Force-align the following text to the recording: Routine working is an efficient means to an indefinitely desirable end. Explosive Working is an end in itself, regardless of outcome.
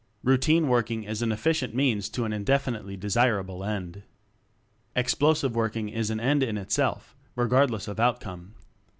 Routine 0.23 0.67
working 0.67 1.03
is 1.03 1.21
an 1.21 1.31
efficient 1.31 1.75
means 1.75 2.09
to 2.09 2.25
an 2.25 2.33
indefinitely 2.33 2.97
desirable 2.97 3.63
end. 3.63 4.01
Explosive 4.95 5.53
Working 5.55 5.89
is 5.89 6.09
an 6.09 6.19
end 6.19 6.41
in 6.41 6.57
itself, 6.57 7.15
regardless 7.35 7.87
of 7.87 7.99
outcome. 7.99 8.55